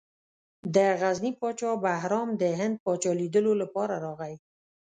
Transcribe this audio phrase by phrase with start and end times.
[0.75, 4.35] د غزني پاچا بهرام د هند پاچا لیدلو لپاره راغی.